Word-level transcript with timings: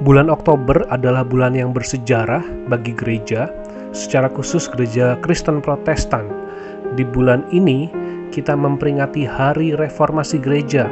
Bulan 0.00 0.32
Oktober 0.32 0.88
adalah 0.88 1.20
bulan 1.20 1.52
yang 1.52 1.76
bersejarah 1.76 2.40
bagi 2.72 2.96
gereja, 2.96 3.52
secara 3.92 4.32
khusus 4.32 4.64
gereja 4.72 5.20
Kristen 5.20 5.60
Protestan. 5.60 6.24
Di 6.96 7.04
bulan 7.04 7.44
ini, 7.52 7.92
kita 8.32 8.56
memperingati 8.56 9.28
Hari 9.28 9.76
Reformasi 9.76 10.40
Gereja, 10.40 10.88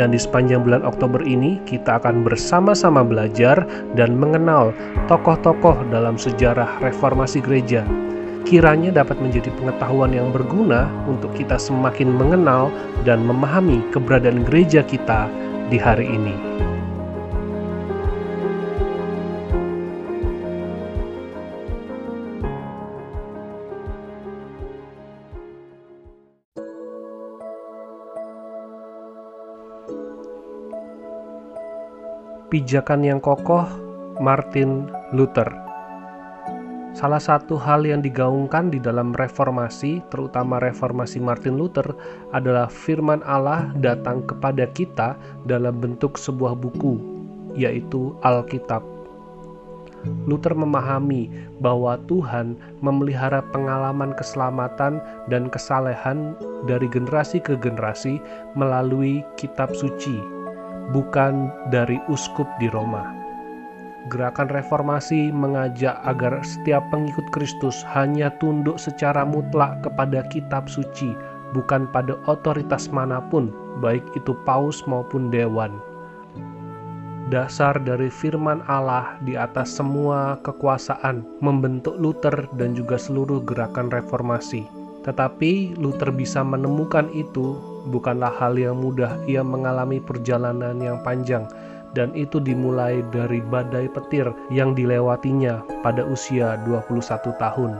dan 0.00 0.16
di 0.16 0.18
sepanjang 0.20 0.64
bulan 0.64 0.80
Oktober 0.80 1.20
ini 1.20 1.60
kita 1.68 2.00
akan 2.00 2.24
bersama-sama 2.24 3.04
belajar 3.04 3.68
dan 4.00 4.16
mengenal 4.16 4.72
tokoh-tokoh 5.12 5.76
dalam 5.92 6.16
sejarah 6.16 6.80
reformasi 6.80 7.44
gereja. 7.44 7.84
Kiranya 8.48 8.96
dapat 8.96 9.20
menjadi 9.20 9.52
pengetahuan 9.60 10.16
yang 10.16 10.32
berguna 10.32 10.88
untuk 11.04 11.36
kita 11.36 11.60
semakin 11.60 12.08
mengenal 12.08 12.72
dan 13.04 13.28
memahami 13.28 13.84
keberadaan 13.92 14.40
gereja 14.48 14.80
kita 14.80 15.28
di 15.68 15.76
hari 15.76 16.08
ini. 16.08 16.71
Pijakan 32.52 33.00
yang 33.00 33.16
kokoh 33.16 33.64
Martin 34.20 34.84
Luther. 35.16 35.48
Salah 36.92 37.16
satu 37.16 37.56
hal 37.56 37.88
yang 37.88 38.04
digaungkan 38.04 38.68
di 38.68 38.76
dalam 38.76 39.16
reformasi, 39.16 40.04
terutama 40.12 40.60
reformasi 40.60 41.16
Martin 41.16 41.56
Luther, 41.56 41.96
adalah 42.36 42.68
firman 42.68 43.24
Allah 43.24 43.72
datang 43.80 44.28
kepada 44.28 44.68
kita 44.68 45.16
dalam 45.48 45.80
bentuk 45.80 46.20
sebuah 46.20 46.52
buku, 46.52 47.00
yaitu 47.56 48.12
Alkitab. 48.20 48.84
Luther 50.28 50.52
memahami 50.52 51.32
bahwa 51.56 51.96
Tuhan 52.04 52.60
memelihara 52.84 53.40
pengalaman 53.48 54.12
keselamatan 54.12 55.00
dan 55.32 55.48
kesalehan 55.48 56.36
dari 56.68 56.84
generasi 56.92 57.40
ke 57.40 57.56
generasi 57.56 58.20
melalui 58.52 59.24
kitab 59.40 59.72
suci 59.72 60.41
bukan 60.90 61.54
dari 61.70 62.02
uskup 62.10 62.50
di 62.58 62.66
Roma. 62.66 63.22
Gerakan 64.10 64.50
reformasi 64.50 65.30
mengajak 65.30 65.94
agar 66.02 66.42
setiap 66.42 66.82
pengikut 66.90 67.22
Kristus 67.30 67.86
hanya 67.94 68.34
tunduk 68.42 68.74
secara 68.74 69.22
mutlak 69.22 69.78
kepada 69.86 70.26
kitab 70.26 70.66
suci, 70.66 71.14
bukan 71.54 71.86
pada 71.94 72.18
otoritas 72.26 72.90
mana 72.90 73.22
pun, 73.30 73.54
baik 73.78 74.02
itu 74.18 74.34
paus 74.42 74.82
maupun 74.90 75.30
dewan. 75.30 75.78
Dasar 77.30 77.78
dari 77.80 78.10
firman 78.10 78.60
Allah 78.66 79.16
di 79.22 79.38
atas 79.38 79.72
semua 79.72 80.36
kekuasaan 80.42 81.24
membentuk 81.40 81.96
Luther 81.96 82.50
dan 82.58 82.74
juga 82.76 82.98
seluruh 82.98 83.40
gerakan 83.46 83.88
reformasi. 83.88 84.68
Tetapi 85.06 85.78
Luther 85.80 86.12
bisa 86.12 86.44
menemukan 86.44 87.08
itu 87.16 87.56
bukanlah 87.90 88.30
hal 88.38 88.54
yang 88.54 88.78
mudah. 88.78 89.18
Ia 89.26 89.42
mengalami 89.42 89.98
perjalanan 89.98 90.78
yang 90.78 91.02
panjang 91.02 91.48
dan 91.92 92.12
itu 92.16 92.40
dimulai 92.40 93.04
dari 93.12 93.44
badai 93.44 93.88
petir 93.92 94.28
yang 94.48 94.72
dilewatinya 94.72 95.60
pada 95.84 96.04
usia 96.04 96.56
21 96.64 97.32
tahun. 97.36 97.72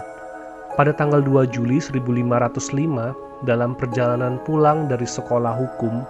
Pada 0.72 0.92
tanggal 0.96 1.20
2 1.20 1.52
Juli 1.52 1.76
1505, 1.80 3.44
dalam 3.44 3.76
perjalanan 3.76 4.40
pulang 4.46 4.88
dari 4.88 5.04
sekolah 5.04 5.52
hukum, 5.52 6.00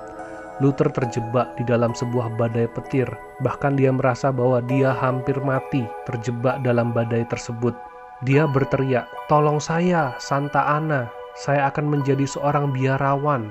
Luther 0.63 0.87
terjebak 0.95 1.59
di 1.59 1.67
dalam 1.67 1.91
sebuah 1.91 2.39
badai 2.39 2.71
petir. 2.71 3.09
Bahkan 3.43 3.75
dia 3.75 3.91
merasa 3.91 4.31
bahwa 4.31 4.63
dia 4.63 4.95
hampir 4.95 5.35
mati 5.43 5.83
terjebak 6.07 6.63
dalam 6.63 6.95
badai 6.95 7.27
tersebut. 7.27 7.75
Dia 8.23 8.47
berteriak, 8.47 9.11
"Tolong 9.27 9.59
saya, 9.59 10.15
Santa 10.23 10.63
Ana, 10.63 11.11
saya 11.35 11.67
akan 11.73 11.99
menjadi 11.99 12.23
seorang 12.23 12.71
biarawan." 12.71 13.51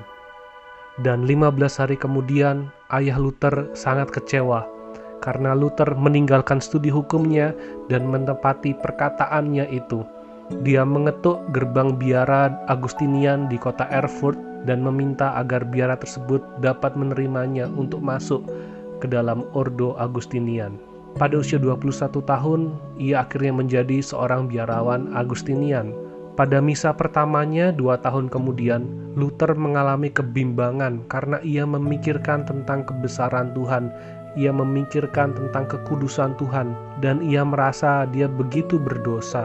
Dan 1.00 1.24
15 1.24 1.80
hari 1.80 1.96
kemudian, 1.96 2.68
ayah 2.92 3.16
Luther 3.16 3.72
sangat 3.72 4.12
kecewa 4.12 4.68
karena 5.22 5.54
Luther 5.54 5.94
meninggalkan 5.94 6.58
studi 6.58 6.90
hukumnya 6.90 7.54
dan 7.86 8.10
menepati 8.10 8.74
perkataannya 8.82 9.70
itu. 9.70 10.02
Dia 10.66 10.84
mengetuk 10.84 11.48
gerbang 11.54 11.96
biara 11.96 12.52
Agustinian 12.68 13.46
di 13.48 13.56
kota 13.56 13.88
Erfurt 13.88 14.36
dan 14.68 14.82
meminta 14.84 15.32
agar 15.38 15.64
biara 15.64 15.96
tersebut 15.96 16.42
dapat 16.60 16.92
menerimanya 16.98 17.70
untuk 17.72 18.02
masuk 18.02 18.44
ke 19.00 19.06
dalam 19.08 19.46
Ordo 19.56 19.96
Agustinian. 19.96 20.76
Pada 21.16 21.40
usia 21.40 21.56
21 21.56 22.20
tahun, 22.24 22.60
ia 22.98 23.24
akhirnya 23.24 23.54
menjadi 23.54 24.02
seorang 24.04 24.50
biarawan 24.50 25.08
Agustinian 25.16 26.11
pada 26.32 26.64
misa 26.64 26.96
pertamanya 26.96 27.68
dua 27.76 28.00
tahun 28.00 28.32
kemudian, 28.32 28.88
Luther 29.12 29.52
mengalami 29.52 30.08
kebimbangan 30.08 31.04
karena 31.12 31.36
ia 31.44 31.68
memikirkan 31.68 32.48
tentang 32.48 32.88
kebesaran 32.88 33.52
Tuhan, 33.52 33.92
ia 34.32 34.48
memikirkan 34.48 35.36
tentang 35.36 35.68
kekudusan 35.68 36.32
Tuhan, 36.40 36.72
dan 37.04 37.20
ia 37.20 37.44
merasa 37.44 38.08
dia 38.08 38.32
begitu 38.32 38.80
berdosa. 38.80 39.44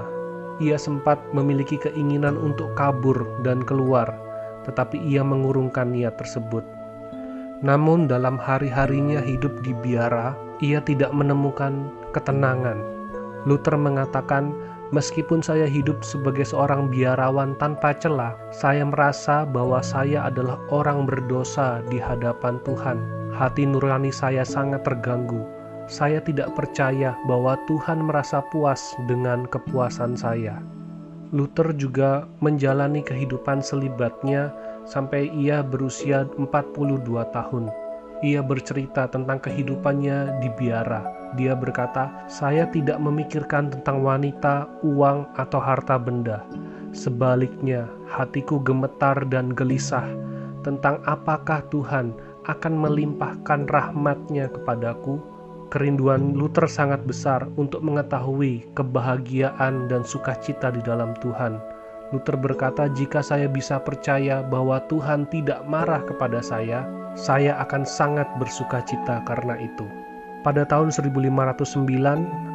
Ia 0.64 0.80
sempat 0.80 1.20
memiliki 1.36 1.76
keinginan 1.76 2.40
untuk 2.40 2.72
kabur 2.80 3.28
dan 3.44 3.68
keluar, 3.68 4.08
tetapi 4.64 4.96
ia 5.04 5.28
mengurungkan 5.28 5.92
niat 5.92 6.16
tersebut. 6.16 6.64
Namun, 7.68 8.08
dalam 8.08 8.40
hari-harinya 8.40 9.20
hidup 9.20 9.60
di 9.60 9.76
biara, 9.84 10.38
ia 10.64 10.80
tidak 10.80 11.12
menemukan 11.12 11.92
ketenangan. 12.16 12.80
Luther 13.44 13.76
mengatakan, 13.76 14.56
Meskipun 14.96 15.44
saya 15.44 15.68
hidup 15.68 16.00
sebagai 16.00 16.48
seorang 16.48 16.88
biarawan 16.88 17.60
tanpa 17.60 17.92
celah, 18.00 18.40
saya 18.56 18.88
merasa 18.88 19.44
bahwa 19.44 19.84
saya 19.84 20.24
adalah 20.32 20.56
orang 20.72 21.04
berdosa 21.04 21.84
di 21.92 22.00
hadapan 22.00 22.56
Tuhan. 22.64 22.96
Hati 23.36 23.68
nurani 23.68 24.16
saya 24.16 24.48
sangat 24.48 24.88
terganggu. 24.88 25.44
Saya 25.92 26.24
tidak 26.24 26.56
percaya 26.56 27.20
bahwa 27.28 27.60
Tuhan 27.68 28.08
merasa 28.08 28.40
puas 28.48 28.96
dengan 29.12 29.44
kepuasan 29.52 30.16
saya. 30.16 30.64
Luther 31.36 31.76
juga 31.76 32.24
menjalani 32.40 33.04
kehidupan 33.04 33.60
selibatnya 33.60 34.56
sampai 34.88 35.28
ia 35.36 35.60
berusia 35.60 36.24
42 36.40 37.04
tahun. 37.36 37.68
Ia 38.24 38.40
bercerita 38.40 39.12
tentang 39.12 39.44
kehidupannya 39.44 40.40
di 40.40 40.48
biara. 40.56 41.17
Dia 41.36 41.58
berkata, 41.58 42.24
"Saya 42.32 42.70
tidak 42.72 43.02
memikirkan 43.04 43.68
tentang 43.68 44.06
wanita, 44.06 44.70
uang, 44.86 45.28
atau 45.36 45.60
harta 45.60 46.00
benda. 46.00 46.48
Sebaliknya, 46.96 47.90
hatiku 48.08 48.64
gemetar 48.64 49.28
dan 49.28 49.52
gelisah 49.52 50.08
tentang 50.64 51.04
apakah 51.04 51.60
Tuhan 51.68 52.16
akan 52.48 52.74
melimpahkan 52.80 53.68
rahmatnya 53.68 54.48
kepadaku." 54.48 55.20
Kerinduan 55.68 56.32
Luther 56.32 56.64
sangat 56.64 57.04
besar 57.04 57.44
untuk 57.60 57.84
mengetahui 57.84 58.72
kebahagiaan 58.72 59.92
dan 59.92 60.08
sukacita 60.08 60.72
di 60.72 60.80
dalam 60.80 61.12
Tuhan. 61.20 61.60
Luther 62.16 62.40
berkata, 62.40 62.88
"Jika 62.88 63.20
saya 63.20 63.52
bisa 63.52 63.84
percaya 63.84 64.40
bahwa 64.48 64.80
Tuhan 64.88 65.28
tidak 65.28 65.68
marah 65.68 66.00
kepada 66.08 66.40
saya, 66.40 66.88
saya 67.18 67.58
akan 67.66 67.84
sangat 67.84 68.30
bersuka 68.38 68.80
cita 68.86 69.26
karena 69.28 69.60
itu. 69.60 70.07
Pada 70.48 70.64
tahun 70.64 70.96
1509, 70.96 71.28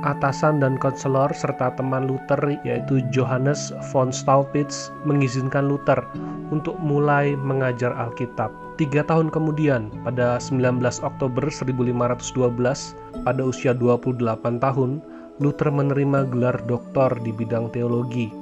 atasan 0.01 0.65
dan 0.65 0.81
konselor 0.81 1.29
serta 1.37 1.77
teman 1.77 2.09
Luther 2.09 2.41
yaitu 2.65 3.05
Johannes 3.13 3.69
von 3.93 4.09
Staupitz 4.09 4.89
mengizinkan 5.05 5.69
Luther 5.69 6.01
untuk 6.49 6.81
mulai 6.81 7.37
mengajar 7.37 7.93
Alkitab. 7.93 8.49
Tiga 8.81 9.05
tahun 9.05 9.29
kemudian, 9.29 9.93
pada 10.09 10.41
19 10.41 10.81
Oktober 11.05 11.53
1512, 11.53 12.97
pada 13.29 13.43
usia 13.45 13.77
28 13.77 14.25
tahun, 14.57 15.05
Luther 15.45 15.69
menerima 15.69 16.33
gelar 16.33 16.57
doktor 16.65 17.13
di 17.21 17.29
bidang 17.29 17.69
teologi 17.77 18.42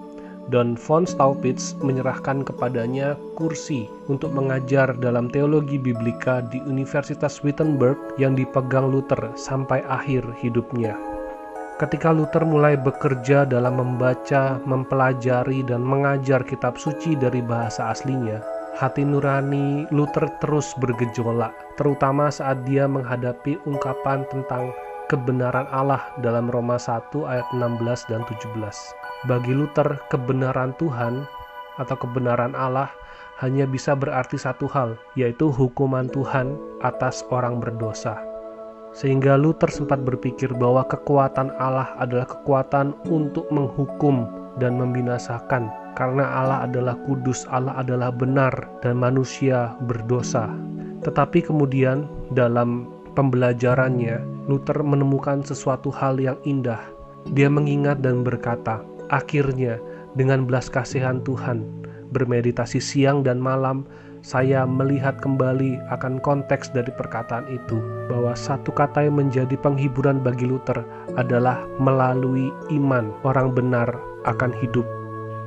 dan 0.51 0.75
von 0.75 1.07
Staupitz 1.07 1.79
menyerahkan 1.81 2.43
kepadanya 2.43 3.15
kursi 3.39 3.87
untuk 4.11 4.35
mengajar 4.35 4.93
dalam 4.99 5.31
teologi 5.31 5.79
biblika 5.79 6.43
di 6.51 6.59
Universitas 6.67 7.41
Wittenberg 7.47 7.97
yang 8.19 8.35
dipegang 8.35 8.91
Luther 8.91 9.31
sampai 9.39 9.81
akhir 9.87 10.27
hidupnya. 10.43 10.99
Ketika 11.81 12.13
Luther 12.13 12.45
mulai 12.45 12.77
bekerja 12.77 13.49
dalam 13.49 13.81
membaca, 13.81 14.61
mempelajari, 14.69 15.65
dan 15.65 15.81
mengajar 15.81 16.45
kitab 16.45 16.77
suci 16.77 17.17
dari 17.17 17.41
bahasa 17.41 17.89
aslinya, 17.89 18.45
hati 18.77 19.01
nurani 19.01 19.89
Luther 19.89 20.29
terus 20.45 20.77
bergejolak, 20.77 21.57
terutama 21.81 22.29
saat 22.29 22.69
dia 22.69 22.85
menghadapi 22.85 23.57
ungkapan 23.65 24.29
tentang 24.29 24.77
kebenaran 25.09 25.65
Allah 25.73 26.05
dalam 26.21 26.53
Roma 26.53 26.77
1 26.77 27.17
ayat 27.25 27.49
16 27.57 28.13
dan 28.13 28.29
17. 28.29 29.10
Bagi 29.29 29.53
Luther, 29.53 30.01
kebenaran 30.09 30.73
Tuhan 30.81 31.29
atau 31.77 31.97
kebenaran 31.97 32.57
Allah 32.57 32.89
hanya 33.45 33.69
bisa 33.69 33.93
berarti 33.93 34.41
satu 34.41 34.65
hal, 34.69 34.97
yaitu 35.13 35.53
hukuman 35.53 36.09
Tuhan 36.09 36.57
atas 36.81 37.25
orang 37.29 37.61
berdosa. 37.61 38.17
Sehingga 38.97 39.37
Luther 39.37 39.69
sempat 39.69 40.01
berpikir 40.09 40.57
bahwa 40.57 40.89
kekuatan 40.89 41.53
Allah 41.61 41.93
adalah 42.01 42.27
kekuatan 42.33 42.97
untuk 43.13 43.45
menghukum 43.53 44.25
dan 44.57 44.81
membinasakan 44.81 45.69
karena 46.01 46.25
Allah 46.25 46.65
adalah 46.65 46.97
kudus, 47.05 47.45
Allah 47.53 47.77
adalah 47.77 48.09
benar 48.09 48.53
dan 48.81 48.97
manusia 48.97 49.77
berdosa. 49.85 50.49
Tetapi 51.05 51.45
kemudian 51.45 52.09
dalam 52.33 52.89
pembelajarannya, 53.13 54.49
Luther 54.49 54.81
menemukan 54.81 55.45
sesuatu 55.45 55.93
hal 55.93 56.17
yang 56.17 56.41
indah. 56.49 56.81
Dia 57.37 57.53
mengingat 57.53 58.01
dan 58.01 58.25
berkata, 58.25 58.81
akhirnya 59.11 59.77
dengan 60.19 60.47
belas 60.47 60.67
kasihan 60.71 61.23
Tuhan, 61.23 61.63
bermeditasi 62.11 62.83
siang 62.83 63.23
dan 63.23 63.39
malam, 63.39 63.87
saya 64.21 64.69
melihat 64.69 65.17
kembali 65.23 65.81
akan 65.89 66.21
konteks 66.21 66.69
dari 66.77 66.93
perkataan 66.93 67.49
itu, 67.49 67.81
bahwa 68.11 68.37
satu 68.37 68.69
kata 68.69 69.09
yang 69.09 69.17
menjadi 69.17 69.57
penghiburan 69.57 70.21
bagi 70.21 70.45
Luther 70.45 70.85
adalah 71.17 71.65
melalui 71.81 72.53
iman 72.69 73.15
orang 73.25 73.57
benar 73.57 73.89
akan 74.29 74.53
hidup, 74.61 74.85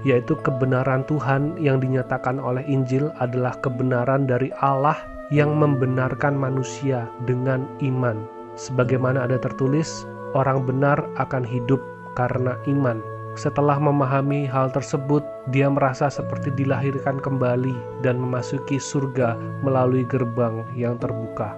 yaitu 0.02 0.34
kebenaran 0.42 1.06
Tuhan 1.06 1.54
yang 1.62 1.78
dinyatakan 1.78 2.42
oleh 2.42 2.66
Injil 2.66 3.14
adalah 3.22 3.54
kebenaran 3.62 4.26
dari 4.26 4.50
Allah 4.64 4.98
yang 5.30 5.54
membenarkan 5.54 6.34
manusia 6.34 7.06
dengan 7.30 7.70
iman. 7.86 8.26
Sebagaimana 8.58 9.30
ada 9.30 9.38
tertulis, 9.38 10.06
orang 10.34 10.66
benar 10.66 10.98
akan 11.22 11.46
hidup 11.46 11.82
karena 12.18 12.58
iman. 12.70 13.13
Setelah 13.34 13.82
memahami 13.82 14.46
hal 14.46 14.70
tersebut, 14.70 15.26
dia 15.50 15.66
merasa 15.66 16.06
seperti 16.06 16.54
dilahirkan 16.54 17.18
kembali 17.18 17.74
dan 18.06 18.22
memasuki 18.22 18.78
surga 18.78 19.34
melalui 19.66 20.06
gerbang 20.06 20.62
yang 20.78 21.02
terbuka. 21.02 21.58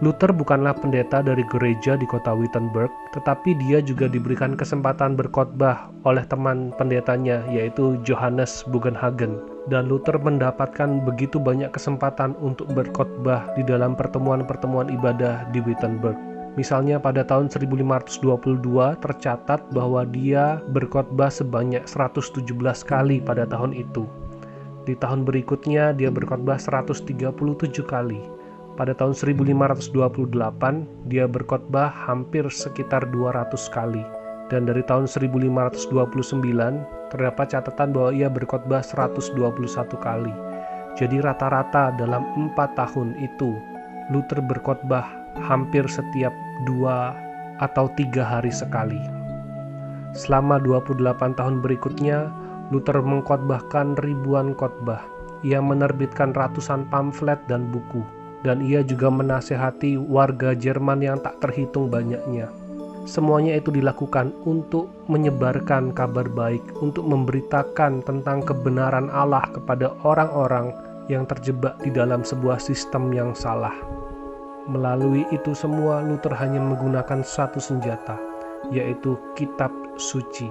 Luther 0.00 0.32
bukanlah 0.32 0.72
pendeta 0.72 1.20
dari 1.20 1.44
gereja 1.44 1.92
di 1.92 2.08
kota 2.08 2.32
Wittenberg, 2.32 2.88
tetapi 3.12 3.52
dia 3.60 3.84
juga 3.84 4.08
diberikan 4.08 4.56
kesempatan 4.56 5.12
berkhotbah 5.12 5.92
oleh 6.08 6.24
teman 6.24 6.72
pendetanya, 6.80 7.44
yaitu 7.52 8.00
Johannes 8.00 8.64
Bugenhagen. 8.72 9.44
Dan 9.68 9.92
Luther 9.92 10.16
mendapatkan 10.16 11.04
begitu 11.04 11.36
banyak 11.36 11.68
kesempatan 11.76 12.32
untuk 12.40 12.72
berkhotbah 12.72 13.52
di 13.58 13.60
dalam 13.60 13.92
pertemuan-pertemuan 13.92 14.88
ibadah 14.88 15.44
di 15.52 15.60
Wittenberg. 15.60 16.29
Misalnya 16.58 16.98
pada 16.98 17.22
tahun 17.22 17.46
1522 17.46 18.18
tercatat 18.98 19.60
bahwa 19.70 20.02
dia 20.02 20.58
berkhotbah 20.74 21.30
sebanyak 21.30 21.86
117 21.86 22.42
kali 22.82 23.22
pada 23.22 23.46
tahun 23.46 23.70
itu. 23.70 24.10
Di 24.82 24.98
tahun 24.98 25.22
berikutnya 25.22 25.94
dia 25.94 26.10
berkhotbah 26.10 26.58
137 26.58 27.06
kali. 27.86 28.18
Pada 28.74 28.96
tahun 28.96 29.14
1528 29.14 29.94
dia 31.06 31.30
berkhotbah 31.30 31.86
hampir 31.86 32.42
sekitar 32.50 33.06
200 33.14 33.54
kali. 33.70 34.02
Dan 34.50 34.66
dari 34.66 34.82
tahun 34.82 35.06
1529 35.06 35.94
terdapat 37.14 37.46
catatan 37.46 37.94
bahwa 37.94 38.10
ia 38.10 38.26
berkhotbah 38.26 38.82
121 38.82 39.38
kali. 40.02 40.34
Jadi 40.98 41.22
rata-rata 41.22 41.94
dalam 41.94 42.26
empat 42.34 42.74
tahun 42.74 43.14
itu 43.22 43.54
Luther 44.10 44.42
berkhotbah 44.42 45.19
hampir 45.44 45.88
setiap 45.88 46.32
dua 46.68 47.16
atau 47.60 47.88
tiga 47.96 48.24
hari 48.24 48.52
sekali. 48.52 49.00
Selama 50.16 50.58
28 50.58 51.38
tahun 51.38 51.62
berikutnya, 51.62 52.32
Luther 52.74 52.98
mengkhotbahkan 53.02 53.98
ribuan 54.02 54.54
khotbah. 54.58 55.02
Ia 55.46 55.62
menerbitkan 55.62 56.36
ratusan 56.36 56.90
pamflet 56.92 57.38
dan 57.48 57.70
buku, 57.72 58.04
dan 58.44 58.60
ia 58.60 58.84
juga 58.84 59.08
menasehati 59.08 59.96
warga 59.96 60.52
Jerman 60.52 61.00
yang 61.00 61.18
tak 61.22 61.40
terhitung 61.40 61.88
banyaknya. 61.88 62.52
Semuanya 63.08 63.56
itu 63.56 63.72
dilakukan 63.72 64.30
untuk 64.44 64.92
menyebarkan 65.08 65.96
kabar 65.96 66.28
baik, 66.28 66.62
untuk 66.84 67.08
memberitakan 67.08 68.04
tentang 68.04 68.44
kebenaran 68.44 69.08
Allah 69.08 69.48
kepada 69.50 69.96
orang-orang 70.04 70.70
yang 71.08 71.24
terjebak 71.26 71.74
di 71.80 71.90
dalam 71.90 72.22
sebuah 72.22 72.60
sistem 72.60 73.10
yang 73.10 73.32
salah. 73.32 73.74
Melalui 74.70 75.26
itu 75.34 75.50
semua, 75.50 75.98
Luther 75.98 76.30
hanya 76.38 76.62
menggunakan 76.62 77.26
satu 77.26 77.58
senjata, 77.58 78.14
yaitu 78.70 79.18
kitab 79.34 79.74
suci. 79.98 80.46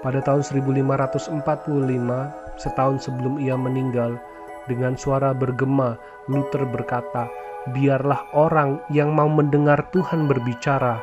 Pada 0.00 0.24
tahun 0.24 0.40
1545, 0.40 2.32
setahun 2.56 3.04
sebelum 3.04 3.36
ia 3.36 3.52
meninggal, 3.52 4.16
dengan 4.64 4.96
suara 4.96 5.36
bergema, 5.36 6.00
Luther 6.24 6.64
berkata, 6.64 7.28
"Biarlah 7.76 8.32
orang 8.32 8.80
yang 8.88 9.12
mau 9.12 9.28
mendengar 9.28 9.92
Tuhan 9.92 10.24
berbicara 10.24 10.96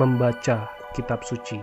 membaca 0.00 0.72
kitab 0.96 1.20
suci." 1.20 1.60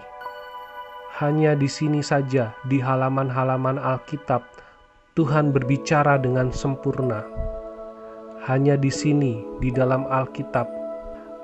Hanya 1.18 1.58
di 1.58 1.66
sini 1.66 2.06
saja, 2.06 2.54
di 2.70 2.78
halaman-halaman 2.78 3.82
Alkitab, 3.82 4.46
Tuhan 5.18 5.50
berbicara 5.50 6.22
dengan 6.22 6.54
sempurna. 6.54 7.26
Hanya 8.44 8.76
di 8.76 8.92
sini, 8.92 9.40
di 9.64 9.72
dalam 9.72 10.04
Alkitab, 10.12 10.68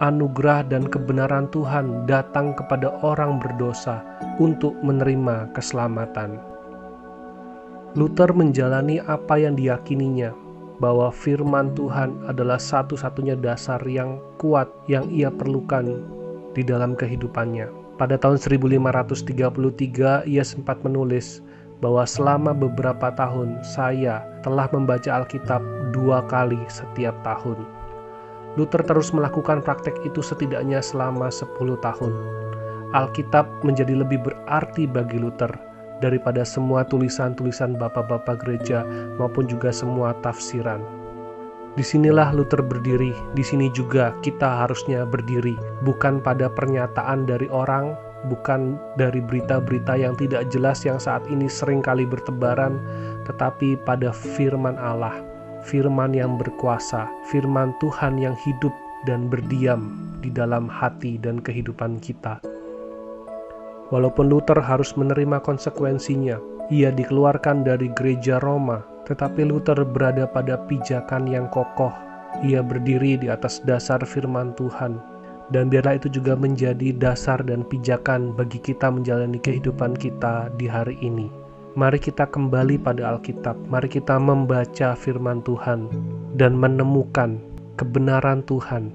anugerah 0.04 0.68
dan 0.68 0.84
kebenaran 0.84 1.48
Tuhan 1.48 2.04
datang 2.04 2.51
kepada 2.51 2.92
orang 3.07 3.40
berdosa 3.40 4.04
untuk 4.36 4.75
menerima 4.84 5.48
keselamatan. 5.56 6.44
Luther 7.96 8.36
menjalani 8.36 9.00
apa 9.07 9.40
yang 9.40 9.56
diyakininya, 9.56 10.36
bahwa 10.84 11.07
firman 11.07 11.72
Tuhan 11.72 12.19
adalah 12.28 12.60
satu-satunya 12.60 13.40
dasar 13.40 13.80
yang 13.88 14.19
kuat 14.36 14.68
yang 14.92 15.07
ia 15.07 15.31
perlukan 15.31 16.04
di 16.52 16.68
dalam 16.68 17.00
kehidupannya. 17.00 17.72
Pada 17.95 18.19
tahun 18.19 18.40
1533, 18.44 20.28
ia 20.28 20.44
sempat 20.44 20.84
menulis, 20.84 21.40
bahwa 21.80 22.04
selama 22.04 22.52
beberapa 22.52 23.12
tahun 23.16 23.64
saya 23.64 24.24
telah 24.44 24.68
membaca 24.72 25.24
Alkitab 25.24 25.64
dua 25.96 26.24
kali 26.28 26.60
setiap 26.68 27.16
tahun. 27.24 27.80
Luther 28.58 28.81
terus 28.84 29.14
melakukan 29.16 29.64
praktek 29.64 29.96
itu 30.04 30.20
setidaknya 30.20 30.81
selama 30.81 31.30
10 31.30 31.54
tahun. 31.86 32.14
Alkitab 32.98 33.46
menjadi 33.62 33.94
lebih 34.02 34.26
berarti 34.26 34.90
bagi 34.90 35.22
Luther 35.22 35.54
daripada 36.02 36.42
semua 36.42 36.81
tulisan-tulisan 36.81 37.78
bapak-bapak 37.78 38.42
gereja 38.42 38.81
maupun 39.22 39.46
juga 39.46 39.70
semua 39.70 40.18
tafsiran. 40.26 40.81
Di 41.78 41.86
sinilah 41.86 42.33
Luther 42.33 42.66
berdiri, 42.66 43.14
di 43.38 43.44
sini 43.45 43.69
juga 43.69 44.18
kita 44.26 44.66
harusnya 44.66 45.06
berdiri, 45.06 45.54
bukan 45.86 46.18
pada 46.18 46.50
pernyataan 46.50 47.30
dari 47.30 47.45
orang, 47.54 47.94
bukan 48.28 48.76
dari 48.99 49.23
berita-berita 49.23 49.95
yang 49.95 50.18
tidak 50.19 50.52
jelas 50.52 50.83
yang 50.83 50.99
saat 50.99 51.23
ini 51.31 51.47
sering 51.47 51.80
kali 51.80 52.04
bertebaran, 52.04 52.76
tetapi 53.23 53.80
pada 53.88 54.11
firman 54.11 54.76
Allah, 54.76 55.16
firman 55.64 56.11
yang 56.11 56.35
berkuasa, 56.35 57.07
firman 57.31 57.71
Tuhan 57.80 58.19
yang 58.19 58.35
hidup 58.44 58.73
dan 59.07 59.31
berdiam 59.31 59.95
di 60.19 60.28
dalam 60.28 60.68
hati 60.68 61.16
dan 61.16 61.40
kehidupan 61.40 62.04
kita. 62.04 62.44
Walaupun 63.90 64.28
Luther 64.28 64.59
harus 64.59 64.94
menerima 64.99 65.40
konsekuensinya, 65.42 66.38
ia 66.69 66.94
dikeluarkan 66.94 67.66
dari 67.66 67.90
gereja 67.95 68.38
Roma, 68.44 68.83
tetapi 69.07 69.47
Luther 69.47 69.81
berada 69.81 70.30
pada 70.30 70.61
pijakan 70.69 71.26
yang 71.26 71.49
kokoh. 71.49 71.90
Ia 72.45 72.61
berdiri 72.61 73.18
di 73.18 73.26
atas 73.26 73.57
dasar 73.66 74.06
firman 74.06 74.54
Tuhan 74.54 75.19
dan 75.49 75.69
biarlah 75.69 75.97
itu 75.97 76.09
juga 76.09 76.37
menjadi 76.37 76.94
dasar 76.94 77.41
dan 77.41 77.65
pijakan 77.65 78.33
bagi 78.37 78.61
kita 78.61 78.89
menjalani 78.89 79.41
kehidupan 79.41 79.97
kita 79.97 80.53
di 80.57 80.69
hari 80.69 80.97
ini. 81.01 81.29
Mari 81.77 82.01
kita 82.01 82.25
kembali 82.29 82.81
pada 82.81 83.13
Alkitab, 83.15 83.56
mari 83.69 83.87
kita 83.89 84.18
membaca 84.18 84.97
firman 84.97 85.41
Tuhan 85.45 85.89
dan 86.35 86.57
menemukan 86.57 87.37
kebenaran 87.77 88.41
Tuhan, 88.49 88.91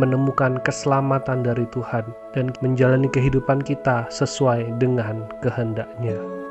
menemukan 0.00 0.62
keselamatan 0.62 1.44
dari 1.44 1.66
Tuhan, 1.74 2.06
dan 2.32 2.54
menjalani 2.64 3.10
kehidupan 3.10 3.60
kita 3.60 4.08
sesuai 4.08 4.80
dengan 4.80 5.28
kehendaknya. 5.44 6.41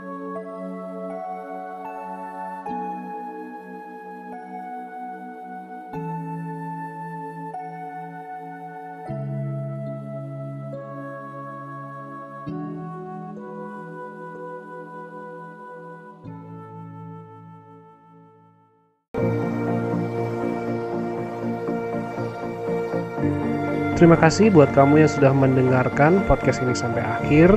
Terima 24.01 24.17
kasih 24.17 24.49
buat 24.49 24.73
kamu 24.73 25.05
yang 25.05 25.11
sudah 25.13 25.29
mendengarkan 25.29 26.25
podcast 26.25 26.57
ini 26.65 26.73
sampai 26.73 27.05
akhir. 27.05 27.53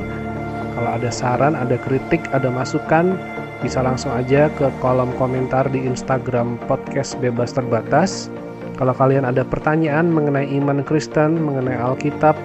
Kalau 0.77 0.89
ada 0.93 1.09
saran, 1.09 1.57
ada 1.57 1.73
kritik, 1.73 2.21
ada 2.37 2.53
masukan, 2.53 3.17
bisa 3.65 3.81
langsung 3.81 4.13
aja 4.13 4.45
ke 4.53 4.69
kolom 4.77 5.09
komentar 5.17 5.65
di 5.73 5.81
Instagram 5.81 6.61
podcast 6.69 7.17
bebas 7.17 7.49
terbatas. 7.49 8.29
Kalau 8.77 8.93
kalian 8.93 9.25
ada 9.25 9.41
pertanyaan 9.41 10.05
mengenai 10.13 10.45
iman 10.61 10.85
Kristen, 10.85 11.33
mengenai 11.41 11.81
Alkitab, 11.81 12.37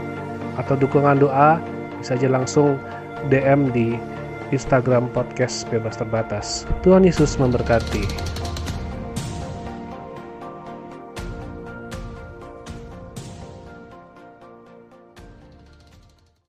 atau 0.57 0.81
dukungan 0.81 1.21
doa, 1.21 1.61
bisa 2.01 2.17
aja 2.17 2.33
langsung 2.33 2.81
DM 3.29 3.69
di 3.69 4.01
Instagram 4.49 5.13
Podcast 5.13 5.69
Bebas 5.69 6.01
Terbatas. 6.01 6.65
Tuhan 6.81 7.05
Yesus 7.05 7.37
memberkati. 7.37 8.40